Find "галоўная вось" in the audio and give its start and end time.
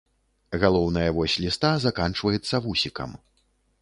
0.61-1.35